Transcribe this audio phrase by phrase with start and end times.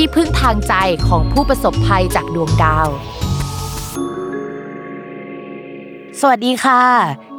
[0.00, 0.74] ที่พึ่งทางใจ
[1.08, 2.88] ของผู้ประสบภัยจากดวงดาว
[6.20, 6.82] สวัสดีค่ะ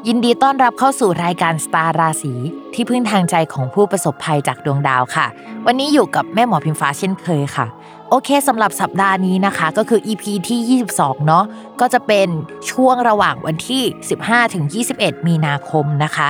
[0.08, 2.34] ยินดีต้อนรับเข้าสู่รายการสตาร์ราศี
[2.74, 5.26] ที่พึ่งทางใจของผู้ประสบภัยจากดวงดาวค่ะ
[5.66, 7.68] วันนี้อยู่กับแม่หมอพิมฟ้าเช่นเคยค่ะ
[8.10, 11.46] โอเคสำหรับสัปดาห์นี้นะคะก็คือ EP ที่ 22 เนาะ
[11.80, 12.28] ก็จะเป็น
[12.72, 13.84] ช่วงระหว่างวันที่
[14.20, 14.66] 15ถึง
[14.98, 16.28] 21 มีนาคมนะคะ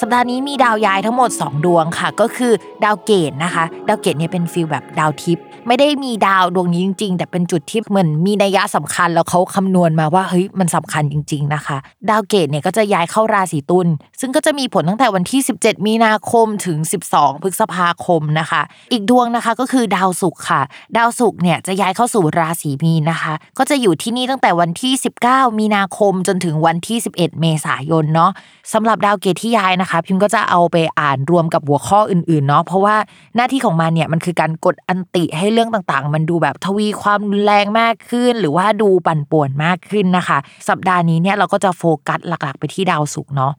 [0.00, 2.52] สัปดาห์นี้มีดาวย้ายทั้งหมด 2 ดวงค่ะ ก็คือ
[2.84, 11.76] ดาวเกตุนะคะ ดาวเกตุเนี่ยเป็น feel แบบดาวทิพย์ ไม่ได้มีดาวดวงนี้จริง ๆ แต่เป็นจุดที่เหมือนมีนัยยะสำคัญแล้วเขาคำนวณมาว่าเฮ้ยมันสำคัญจริง ๆนะคะ
[12.10, 13.88] ดาวเกตุเนี่ยก็จะย้ายเข้าราศีตุล
[14.20, 16.78] ซึ่งก็จะมีผลตั้งแต่วันที่ 17 มีนาคมถึง
[17.10, 20.60] 12 พฤษภาคมนะคะ อีกดวงนะคะก็คือดาวศุกร์ค่ะ
[20.96, 24.92] ดาวศุกร์เนี่ยจะย้ายเข้าสู่ราศีมีนนะคะ ก็จะอยู่ที่นี่ตั้งแต่วันที่
[25.26, 28.30] 19 มีนาคมจนถึงวันที่ 11 เมษายนเนาะ
[28.72, 32.96] สำหรับดาวเกตที่ย้ายนะคะ พิมก็จะเอาไปอ่านรวมกับหัวข้ออื่นๆเนาะเพราะว่า
[33.36, 43.52] หน้าที่ของมันเนี่ยมันคือการกดอันติให้เรื่องต่างๆ มันดูแบบทวีความรุนแรงมากขึ้น หรือว่าดูปั่นป่วนมากขึ้นนะคะ สัปดาห์นี้เนี่ยเราก็จะโฟกัสหลักๆ ไปที่ดาวศุกร์เนาะ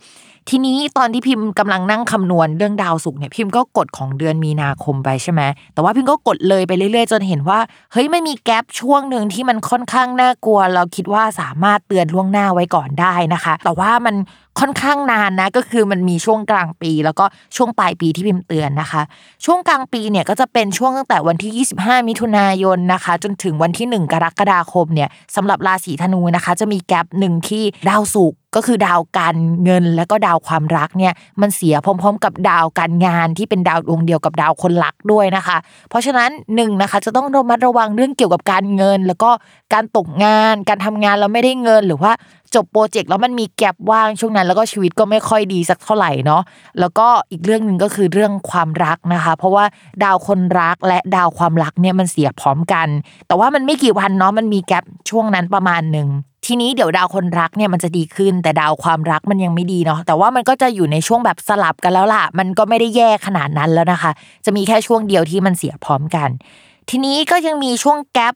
[0.50, 5.42] ทีนี้ตอนที่พิมพ์กำลังนั่งคำนวณเรื่องดาวศุกร์เนี่ยพิมก็กดของเดือนมีนาคมไปใช่ไหม
[5.74, 7.60] แต่ว่าพิมก็กดเลยไปเรื่อยๆ จนเห็นว่า
[7.92, 14.16] เฮ้ยไม่มีแกลบช่วงหนึ่งที่มันค่อนข้างน่ากลัว เราคิดว่าสามารถเตือนล่วงหน้าไว้ก่อนได้นะคะ แต่ว่ามัน
[14.60, 17.26] ค่อนข้างนานนะก็คือมันมีช่วงกลางปี แล้วก็
[17.56, 19.02] ช่วงปลายปีที่พิมพ์เตือนนะคะ
[19.46, 35.58] ช่วงกลางปีเนี่ยก็จะเป็นช่วงตั้งแต่วันที่ 25 มิถุนายนนะคะ จนถึงวันที่ 1 กรกฎาคมเนี่ยสำหรับราศีธนูนะคะ จะมีแกลบหนึ่งที่ดาวศุกร์ ก็คือดาวการเงินและก็ดาวความรักเนี่ยมันเสียพร้อม ๆ กับดาวการงานที่เป็นดาวดวงเดียวกับดาวคนรักด้วยนะคะ
[35.90, 39.30] เพราะฉะนั้นหนึ่งนะคะจะต้องระมัดระวังเรื่องเกี่ยวกับการเงิน แล้วก็
[39.74, 42.12] การตกงาน การทำงานแล้วไม่ได้เงินหรือว่า
[42.56, 46.42] จบโปรเจกต์แล้วมันมีแกลบว่างช่วงนั้น แล้วก็ชีวิตก็ไม่ค่อยดีสักเท่าไหร่เนาะ
[46.80, 49.66] แล้วก็อีกเรื่องหนึ่งก็คือเรื่องความรักนะคะ เพราะว่า
[50.04, 52.88] ดาวคนรักและดาวความรักเนี่ยมันเสียพร้อมกัน
[53.28, 56.10] แต่ว่ามันไม่กี่วันเนาะมันมีแกลบช่วงนั้นประมาณหนึ่ง
[56.46, 64.12] ทีนี้เดี๋ยวดาวคนรักเนี่ยมันจะดีขึ้น แต่ดาวความรักมันยังไม่ดีเนาะแต่ว่ามันก็จะอยู่ในช่วงแบบสลับกันแล้วล่ะ มันก็ไม่ได้แย่ขนาดนั้นแล้วนะคะ
[64.46, 66.30] จะมีแค่ช่วงเดียวที่มันเสียพร้อมกัน
[66.90, 68.36] ทีนี้ก็ยังมีช่วงแกลบ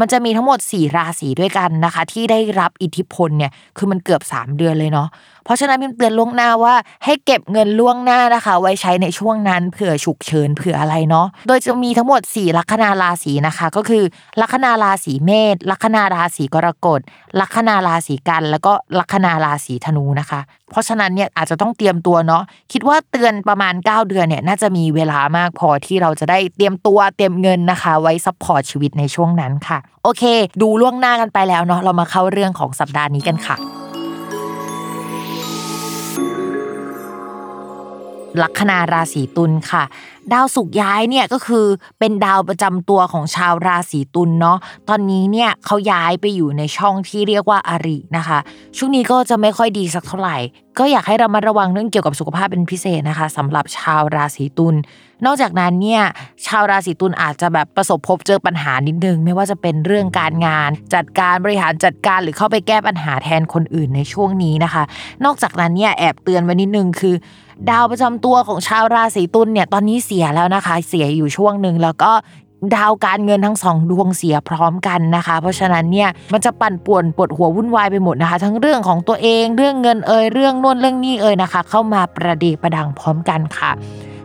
[0.00, 5.08] มันจะมีทั้งหมด 4 ราศีด้วยกันนะคะ ที่ได้รับอิทธิพลเนี่ยคือมันเกือบ 3 เดือนเลยเนาะ
[5.50, 6.74] ราะฉะนั้นพิมเตือนล่วงหน้าว่า
[7.04, 14.02] ให้เก็บเงินล่วงหน้านะคะ ไว้ใช้ในช่วงนั้นเผื่อฉุกเฉินเผื่ออะไรเนาะโดยจะมีทั้งหมด 4 ลัคนาราศีนะคะ ก็คือ
[14.40, 17.00] ลัคนาราศีเมษลัคนาราศีกรกฎ
[17.40, 20.40] ลัคนาราศีกันย์ แล้วก็ลัคนาราศีธนูนะคะ
[20.70, 30.22] เพราะฉะนั้นเนี่ยอาจจะต้องเตรียมตัวเนาะคิดว่าเตือนประมาณ 9 เดือนเนี่ยน่าจะมีเวลามากพอที่เราจะได้เตรียมตัวเตรียมเงินนะคะ ไว้ support ชีวิตในช่วงนั้นค่ะ โอเค
[30.62, 33.79] ดูล่วงหน้ากันไปแล้วเนาะเรามาเข้าเรื่องของสัปดาห์นี้กันค่ะ
[38.42, 39.84] ลัคนาราศีตุลค่ะ
[40.32, 41.66] ดาวศุกย้ายเนี่ยก็คือ
[41.98, 48.38] เป็นดาวประจำตัวของชาวราศีตุลเนาะตอนนี้เนี่ยเขาย้ายไปอยู่ในช่องที่เรียกว่าอารินะคะ
[48.76, 50.36] ช่วงนี้ก็จะไม่ค่อยดีสักเท่าไหร่
[50.78, 54.74] ก็อยากให้เรามาระวังเรื่องเกี่ยวกับสุขภาพเป็นพิเศษนะคะสำหรับชาวราศีตุล
[55.24, 56.02] นอกจากนั้นเนี่ย
[56.46, 64.82] ชาวราศีตุลอาจจะแบบประสบพบเจอปัญหานิดนึง ไม่ว่าจะเป็นเรื่องการงาน จัดการบริหารจัดการหรือเข้าไปแก้ปัญหาแทนคนอื่นในช่วงนี้นะคะ
[65.24, 67.14] นอกจากนั้นเนี่ยแอบเตือนไว้นิดนึงคือ
[67.70, 72.12] ดาวประจำตัวของชาวราศีตุลเนี่ยตอนนี้เสียแล้วนะคะ เสียอยู่ช่วงหนึ่งแล้วก็
[72.76, 83.70] ดาวการเงินทั้งสองดวงเสียพร้อมกันนะคะ เพราะฉะนั้นเนี่ยมันจะปั่นป่วนปวดหัววุ่นวายไปหมดนะคะ ทั้งเรื่องของตัวเองเรื่องเงินเอ่ยเรื่องน่นเรื่องนี้เอ่ยนะคะ เข้ามาประเดประดังพร้อมกันค่ะ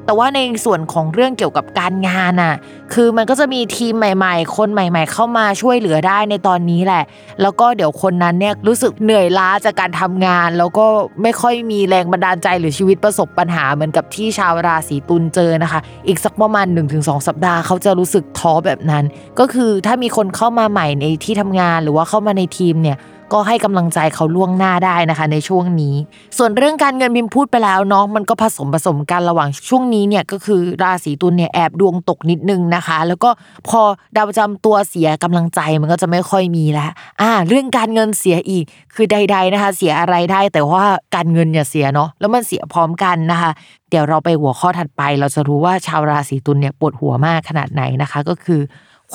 [0.06, 2.56] แต่ว่าในส่วนของเรื่องเกี่ยวกับการงานอะ
[2.94, 7.04] คือมันก็จะมีทีมใหม่ ๆ คนใหม่ ๆ เข้ามาช่วยเหลือได้ในตอนนี้แหละ
[7.42, 10.86] แล้วก็เดี๋ยวคนนั้นเนี่ยรู้สึกเหนื่อยล้าจากการทำงาน แล้วก็
[11.22, 16.68] ไม่ค่อยมีแรงบันดาลใจหรือชีวิตประสบปัญหาเหมือนกับที่ชาวราศีตุลเจอนะคะ อีกสักประมาณ
[16.98, 19.04] 1-2 สัปดาห์เขาจะรู้สึกท้อแบบนั้น
[19.40, 22.98] ก็คือถ้ามีคนเข้ามาใหม่ในที่ทำงานหรือว่าเข้ามาในทีมเนี่ย
[23.34, 25.96] ก็ให้กำลังใจเขาล่วงหน้าได้นะคะในช่วงนี้
[26.38, 33.30] ส่วนเรื่องการเงินบิมพูดไปแล้วเนาะมันก็ผสมผสมกันระหว่างช่วงนี้เนี่ยก็คือราศีตุลเนี่ยแอบดวงตกนิดนึงนะคะ แล้วก็
[33.68, 33.82] พอ
[34.16, 36.92] ดาวประจำตัวเสียกำลังใจมันก็จะไม่ค่อยมีแล้ว
[37.22, 40.84] อ่า เรื่องการเงินเสียอีก คือใด ๆนะคะ เสียอะไรได้ แต่ว่า
[41.16, 43.52] การเงินอย่าเสียเนาะแล้วมันเสียพร้อมกันนะคะ
[43.90, 48.62] เดี๋ยวเราไปหัวข้อถัดไป เราจะรู้ว่าชาวราศีตุลเนี่ยปวดหัวมากขนาดไหนนะคะ ก็คือ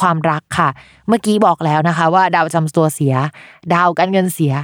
[0.01, 0.69] ความรักค่ะ
[1.09, 3.15] เมื่อกี้บอกแล้วนะคะ ว่าดาวจำตัวเสีย
[3.75, 4.55] ดาวการเงินเสีย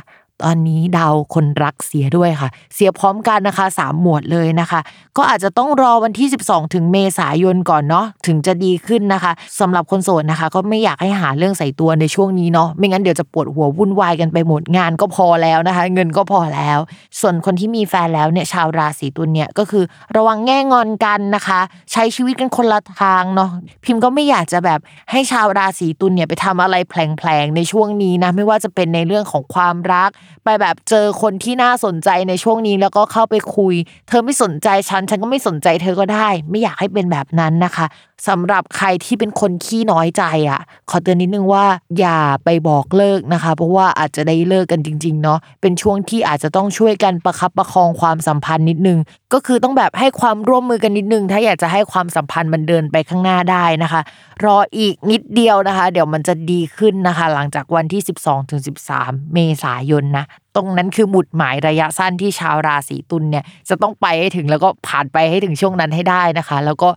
[0.44, 4.81] ตอนนี้ดาวคนรักเสียด้วยค่ะ เสียพร้อมกันนะคะสามหมวดเลยนะคะ
[5.17, 16.79] ก็อาจจะต้องรอวันที่ 12 ถึงเมษายนก่อนเนาะถึงจะดีขึ้นนะคะสำหรับคนโสดนะคะ ก็ไม่อยากให้หาเรื่องใส่ตัวในช่วงนี้เนาะไม่งั้นเดี๋ยวจะปวดหัววุ่นวายกันไปหมดงานก็พอแล้วนะคะ เงินก็พอแล้ว
[17.21, 19.85] ส่วนคนที่มีแฟนแล้วเนี่ยชาวราศีตุลเนี่ยก็คือ
[20.17, 21.61] ระวังแง่งอนกันนะคะ
[21.93, 23.50] ใช้ชีวิตกันคนละทางเนาะ
[23.85, 24.81] พิมพ์ก็ไม่อยากจะแบบ
[25.11, 30.11] ให้ชาวราศีตุลเนี่ยไปทำอะไรแผลงๆในช่วงนี้นะไม่ว่าจะเป็นในเรื่องของความรัก
[30.44, 33.75] ไปแบบเจอคนที่น่าสนใจในช่วงนี้แล้วก็เข้าไปคุย
[34.08, 37.87] เธอไม่สนใจฉัน ฉันก็ไม่สนใจเธอก็ได้ ไม่อยากให้เป็นแบบนั้นนะคะ
[38.28, 41.64] สำหรับใครที่เป็นคนขี้น้อยใจอะ ขอเตือนนิดนึงว่า
[41.99, 48.99] อย่าไปบอกเลิกนะคะ เพราะว่าอาจจะได้เลิกกันจริง ๆ เนาะเป็นช่วงที่อาจจะต้องช่วยกันประคับประคองความสัมพันธ์นิดนึง
[49.32, 54.00] ก็คือต้องแบบให้ความร่วมมือกันนิดนึง ถ้าอยากจะให้ความสัมพันธ์มันเดินไปข้างหน้าได้นะคะ
[54.44, 58.61] รออีกนิดเดียวนะคะ เดี๋ยวมันจะดีขึ้นนะคะ หลังจากวันที่ 12ถึง
[58.96, 60.25] 13 เมษายนนะ
[60.56, 66.88] ตรงนั้นคือหมุดหมายระยะสั้นที่ชาวราศีตุลเนี่ยจะต้องไปให้ถึงแล้วก็ผ่านไปให้ถึงช่วงนั้นให้ได้นะคะ แล้วก็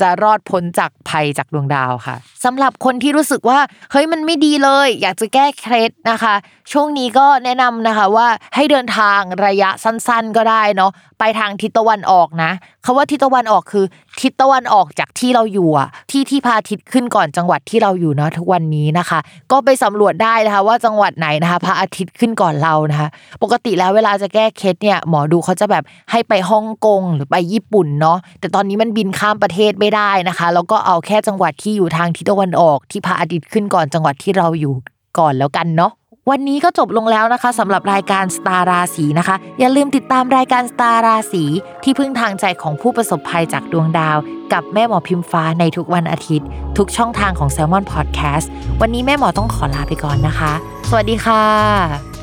[0.00, 3.58] จะรอดพ้นจากภัยจากดวงดาวค่ะสำหรับคนที่รู้สึกว่า
[3.90, 6.34] เฮ้ยมันไม่ดีเลย อยากจะแก้เคล็ดนะคะ
[6.72, 12.50] ช่วงนี้ก็แนะนำนะคะว่าให้เดินทางระยะสั้นๆก็ได้เนาะไปทางทิศตะวันออกนะ
[12.84, 13.84] คาว่าทิศตะวันออกคือ
[14.20, 19.18] ทิศตะวันออกจากที่เราอยู่อะที่ที่พาทิศขึ้นก่อนจังหวัดที่เราอยู่เนาะทุกวันนี้นะคะ
[19.52, 23.03] ก็ไปสำรวจได้นะคะ ว่าจังหวัดไหนนะคะพระอาทิตย์ขึ้นก่อนเรานะคะ
[23.42, 34.74] ปกติแล้วเวลาจะแก้เคล็ดเนี่ยหมอดูเขาจะแบบให้ไปฮ่องกงหรือไปญี่ปุ่นเนาะแต่ตอนนี้มันบินข้ามประเทศไม่ได้นะคะ แล้วก็เอาแค่จังหวัดที่อยู่ทางทิศตะวันออก ที่พระอาทิตย์ขึ้นก่อนจังหวัดที่เราอยู่
[35.18, 35.92] ก่อนแล้วกันเนาะ
[36.30, 41.44] วันนี้ก็จบลงแล้วนะคะสำหรับรายการสตาราศีนะคะ อย่าลืมติดตามรายการสตาราศี
[41.84, 44.18] ที่พึ่งทางใจของผู้ประสบภัยจากดวงดาว
[44.52, 46.46] กับแม่หมอพิมฟ้าในทุกวันอาทิตย์
[46.78, 48.46] ทุกช่องทางของ s ซ l m o n Podcast
[48.80, 50.52] วันนี้แม่หมอต้องขอลาไปก่อนนะคะ
[50.88, 52.13] สวัสดีค่ะ